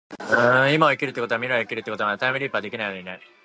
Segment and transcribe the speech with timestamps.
[0.73, 2.17] 今を生きるってことは未来を生きているってことなんだ。
[2.17, 3.19] タァイムリィプはできないのにね